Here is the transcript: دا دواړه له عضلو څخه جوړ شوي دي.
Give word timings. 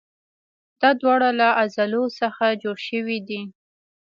دا 0.81 0.89
دواړه 1.01 1.29
له 1.39 1.47
عضلو 1.59 2.03
څخه 2.19 2.45
جوړ 2.63 2.77
شوي 2.87 3.17
دي. 3.27 3.41